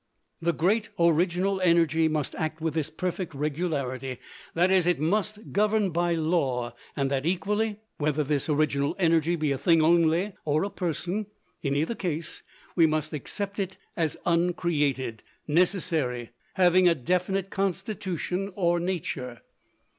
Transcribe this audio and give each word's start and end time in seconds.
The 0.41 0.51
great 0.51 0.89
original 0.97 1.61
energy 1.61 2.07
must 2.07 2.33
act 2.33 2.59
with 2.59 2.73
this 2.73 2.89
perfect 2.89 3.35
regularity 3.35 4.17
that 4.55 4.71
is, 4.71 4.87
it 4.87 4.99
must 4.99 5.53
govern 5.53 5.91
by 5.91 6.15
law, 6.15 6.73
and 6.95 7.11
that 7.11 7.23
equally, 7.23 7.75
whether 7.99 8.23
this 8.23 8.49
original 8.49 8.95
energy 8.97 9.35
be 9.35 9.51
a 9.51 9.59
thing 9.59 9.83
only, 9.83 10.33
or 10.43 10.63
a 10.63 10.71
person. 10.71 11.27
In 11.61 11.75
either 11.75 11.93
case, 11.93 12.41
we 12.75 12.87
must 12.87 13.13
accept 13.13 13.59
it 13.59 13.77
as 13.95 14.17
uncreated, 14.25 15.21
necessary, 15.47 16.31
having 16.55 16.87
a 16.87 16.95
definite 16.95 17.51
constitution 17.51 18.51
or 18.55 18.79
nature. 18.79 19.43